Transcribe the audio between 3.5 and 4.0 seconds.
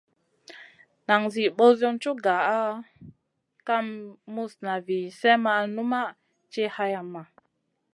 kam